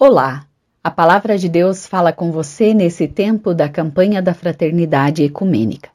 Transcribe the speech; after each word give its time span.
Olá! 0.00 0.46
A 0.82 0.92
palavra 0.92 1.36
de 1.36 1.48
Deus 1.48 1.84
fala 1.84 2.12
com 2.12 2.30
você 2.30 2.72
nesse 2.72 3.08
tempo 3.08 3.52
da 3.52 3.68
campanha 3.68 4.22
da 4.22 4.32
Fraternidade 4.32 5.24
Ecumênica. 5.24 5.90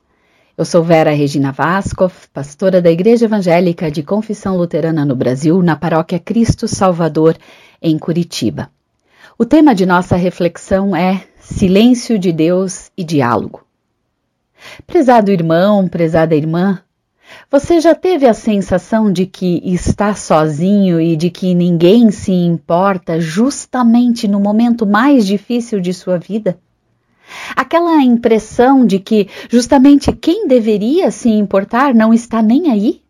Eu 0.58 0.66
sou 0.66 0.84
Vera 0.84 1.12
Regina 1.12 1.54
Vascoff, 1.54 2.28
pastora 2.34 2.82
da 2.82 2.92
Igreja 2.92 3.24
Evangélica 3.24 3.90
de 3.90 4.04
Confissão 4.04 4.58
Luterana 4.58 5.06
no 5.06 5.16
Brasil, 5.16 5.64
na 5.64 5.78
paróquia 5.78 6.20
Cristo 6.20 6.68
Salvador, 6.68 7.38
em 7.82 7.98
Curitiba. 7.98 8.70
O 9.38 9.46
tema 9.46 9.74
de 9.74 9.86
nossa 9.86 10.18
reflexão 10.18 10.94
é 10.94 11.24
Silêncio 11.40 12.20
de 12.20 12.34
Deus 12.34 12.92
e 12.98 13.06
Diálogo. 13.06 13.66
Prezado 14.86 15.32
irmão, 15.32 15.88
prezada 15.88 16.36
irmã, 16.36 16.78
você 17.54 17.80
já 17.80 17.94
teve 17.94 18.26
a 18.26 18.34
sensação 18.34 19.14
de 19.14 19.28
que 19.28 19.62
está 19.64 20.16
sozinho 20.16 21.00
e 21.00 21.16
de 21.16 21.30
que 21.30 21.54
ninguém 21.54 22.10
se 22.10 22.32
importa 22.32 23.22
justamente 23.22 24.28
no 24.28 24.40
momento 24.40 24.88
mais 24.88 25.24
difícil 25.24 25.80
de 25.80 25.94
sua 25.94 26.18
vida? 26.18 26.58
Aquela 27.56 28.02
impressão 28.02 28.84
de 28.84 28.98
que 28.98 29.30
justamente 29.52 30.12
quem 30.14 30.48
deveria 30.48 31.12
se 31.12 31.30
importar 31.30 31.94
não 31.94 32.12
está 32.12 32.42
nem 32.42 32.72
aí? 32.72 33.04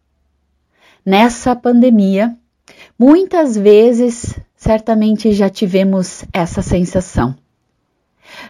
Nessa 1.06 1.56
pandemia, 1.56 2.36
muitas 3.00 3.56
vezes, 3.58 4.38
certamente 4.58 5.32
já 5.32 5.50
tivemos 5.50 6.26
essa 6.34 6.62
sensação. 6.62 7.34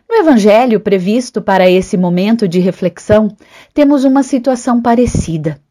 No 0.10 0.16
evangelho 0.16 0.80
previsto 0.80 1.40
para 1.40 1.70
esse 1.70 1.96
momento 1.98 2.48
de 2.48 2.60
reflexão, 2.60 3.38
temos 3.76 4.04
uma 4.04 4.24
situação 4.24 4.82
parecida. 4.82 5.62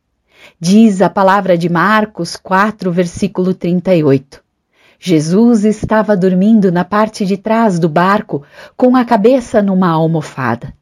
Diz 0.65 1.02
a 1.02 1.11
palavra 1.11 1.59
de 1.59 1.69
Marcos 1.69 2.36
4, 2.36 2.92
versículo 2.92 3.53
38. 3.53 4.41
Jesus 4.97 5.64
estava 5.64 6.17
dormindo 6.17 6.70
na 6.70 6.84
parte 6.84 7.27
de 7.27 7.36
trás 7.36 7.81
do 7.81 7.89
barco, 7.89 8.45
com 8.77 8.95
a 8.95 9.05
cabeça 9.05 9.61
numa 9.61 9.89
almofada. 9.89 10.73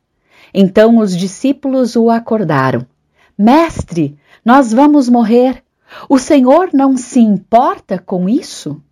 Então 0.52 0.98
os 0.98 1.16
discípulos 1.16 1.96
o 1.96 2.10
acordaram. 2.10 2.84
Mestre, 3.38 4.18
nós 4.44 4.70
vamos 4.70 5.08
morrer. 5.08 5.64
O 6.10 6.18
Senhor 6.18 6.68
não 6.74 6.94
se 6.94 7.20
importa 7.20 7.98
com 7.98 8.28
isso? 8.28 8.82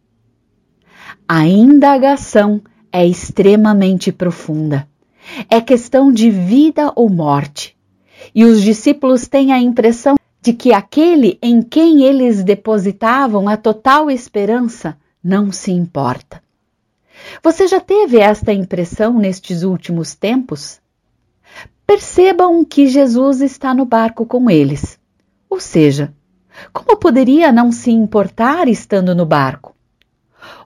A 1.29 1.47
indagação 1.47 2.63
é 2.91 3.07
extremamente 3.07 4.11
profunda. 4.11 4.89
É 5.51 5.61
questão 5.61 6.11
de 6.11 6.31
vida 6.31 6.91
ou 6.97 7.11
morte. 7.11 7.77
E 8.35 8.47
os 8.47 8.63
discípulos 8.63 9.29
têm 9.29 9.53
a 9.53 9.61
impressão 9.61 10.18
de 10.49 10.55
que 10.55 10.73
aquele 10.73 11.39
em 11.43 11.61
quem 11.61 12.05
eles 12.05 12.43
depositavam 12.43 13.51
a 13.51 13.55
total 13.55 14.11
esperança 14.11 14.97
não 15.23 15.53
se 15.53 15.71
importa. 15.71 16.43
Você 17.43 17.69
já 17.69 17.79
teve 17.81 18.19
esta 18.19 18.51
impressão 18.51 19.19
nestes 19.19 19.63
últimos 19.63 20.15
tempos? 20.15 20.81
Percebam 21.87 22.65
que 22.65 22.87
Jesus 22.87 23.43
está 23.43 23.75
no 23.75 23.85
barco 23.85 24.25
com 24.25 24.49
eles. 24.49 24.99
Ou 25.51 25.61
seja, 25.61 26.15
como 26.73 26.97
poderia 26.97 27.53
não 27.53 27.71
se 27.71 27.91
importar 27.91 28.69
estando 28.69 29.15
no 29.15 29.27
barco? 29.27 29.77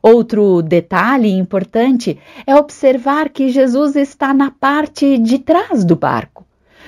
Outro 0.00 0.62
detalhe 0.62 1.33
importante 1.33 2.20
é 2.46 2.55
observar 2.55 3.30
que 3.30 3.48
Jesus 3.48 3.96
está 3.96 4.33
na 4.33 4.52
parte 4.52 5.19
de 5.19 5.41
trás 5.41 5.84
do 5.84 5.96
barco 5.96 6.31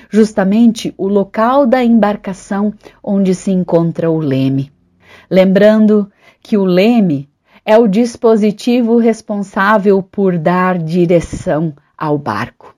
justamente 0.09 0.93
o 0.97 1.07
local 1.07 1.65
da 1.65 1.83
embarcação 1.83 2.73
onde 3.03 3.33
se 3.33 3.51
encontra 3.51 4.09
o 4.09 4.17
leme. 4.17 4.71
Lembrando 5.29 6.11
que 6.41 6.57
o 6.57 6.63
leme 6.63 7.29
é 7.65 7.77
o 7.77 7.87
dispositivo 7.87 8.97
responsável 8.97 10.01
por 10.03 10.37
dar 10.37 10.77
direção 10.77 11.73
ao 11.97 12.17
barco. 12.17 12.75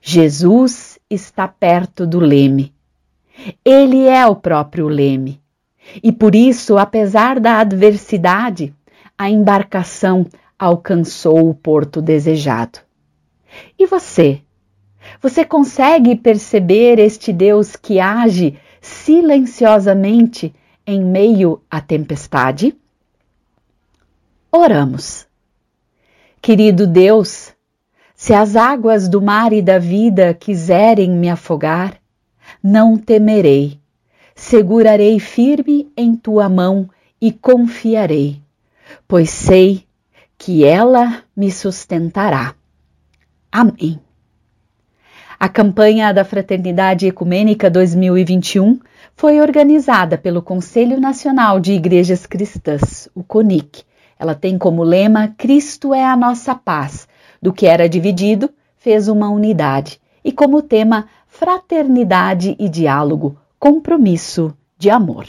Jesus 0.00 0.98
está 1.10 1.46
perto 1.46 2.06
do 2.06 2.18
leme. 2.18 2.72
Ele 3.64 4.06
é 4.06 4.26
o 4.26 4.34
próprio 4.34 4.88
leme. 4.88 5.40
E 6.02 6.10
por 6.10 6.34
isso, 6.34 6.78
apesar 6.78 7.38
da 7.38 7.58
adversidade, 7.58 8.72
a 9.18 9.28
embarcação 9.28 10.26
alcançou 10.58 11.48
o 11.48 11.54
porto 11.54 12.00
desejado. 12.00 12.78
E 13.78 13.86
você? 13.86 14.40
Você 15.22 15.44
consegue 15.44 16.16
perceber 16.16 16.98
este 16.98 17.30
Deus 17.30 17.76
que 17.76 18.00
age 18.00 18.58
silenciosamente 18.80 20.54
em 20.86 21.04
meio 21.04 21.60
à 21.70 21.78
tempestade? 21.78 22.74
Oramos. 24.50 25.26
Querido 26.40 26.86
Deus, 26.86 27.52
se 28.14 28.32
as 28.32 28.56
águas 28.56 29.08
do 29.08 29.20
mar 29.20 29.52
e 29.52 29.60
da 29.60 29.78
vida 29.78 30.32
quiserem 30.32 31.10
me 31.10 31.28
afogar, 31.28 32.00
não 32.62 32.96
temerei. 32.96 33.78
Segurarei 34.34 35.20
firme 35.20 35.92
em 35.94 36.16
tua 36.16 36.48
mão 36.48 36.88
e 37.20 37.30
confiarei, 37.30 38.40
pois 39.06 39.28
sei 39.28 39.84
que 40.38 40.64
ela 40.64 41.22
me 41.36 41.52
sustentará. 41.52 42.54
Amém. 43.52 44.00
A 45.42 45.48
campanha 45.48 46.12
da 46.12 46.22
Fraternidade 46.22 47.06
Ecumênica 47.06 47.70
2021 47.70 48.78
foi 49.16 49.40
organizada 49.40 50.18
pelo 50.18 50.42
Conselho 50.42 51.00
Nacional 51.00 51.58
de 51.58 51.72
Igrejas 51.72 52.26
Cristãs, 52.26 53.08
o 53.14 53.24
CONIC. 53.24 53.82
Ela 54.18 54.34
tem 54.34 54.58
como 54.58 54.82
lema 54.82 55.28
Cristo 55.38 55.94
é 55.94 56.04
a 56.04 56.14
nossa 56.14 56.54
paz. 56.54 57.08
Do 57.40 57.54
que 57.54 57.64
era 57.64 57.88
dividido, 57.88 58.50
fez 58.76 59.08
uma 59.08 59.30
unidade. 59.30 59.98
E 60.22 60.30
como 60.30 60.60
tema 60.60 61.06
Fraternidade 61.26 62.54
e 62.58 62.68
diálogo, 62.68 63.34
compromisso 63.58 64.54
de 64.76 64.90
amor. 64.90 65.24